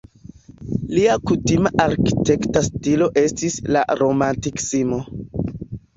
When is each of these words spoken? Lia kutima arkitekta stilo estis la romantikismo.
Lia 0.93 1.17
kutima 1.31 1.73
arkitekta 1.83 2.65
stilo 2.69 3.11
estis 3.25 3.59
la 3.77 3.85
romantikismo. 4.03 5.03